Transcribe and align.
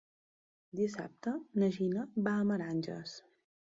Dissabte 0.79 1.35
na 1.63 1.71
Gina 1.79 2.09
va 2.29 2.37
a 2.39 2.51
Meranges. 2.55 3.19